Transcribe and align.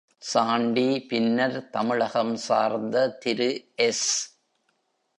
சாண்டி, 0.17 1.05
பின்னர், 1.07 1.69
தமிழகம் 1.69 2.35
சார்ந்த 2.35 3.09
திரு 3.19 3.67
எஸ். 3.75 4.07